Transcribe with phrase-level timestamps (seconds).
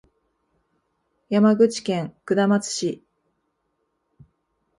[1.29, 3.03] 山口県下松市